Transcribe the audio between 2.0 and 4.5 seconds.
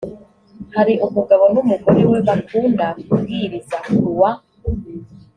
we bakunda kubwiriza kuwa